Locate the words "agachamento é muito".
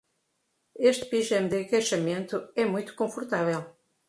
1.63-2.91